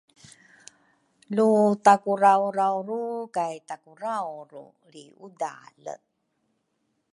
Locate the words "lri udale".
4.87-5.95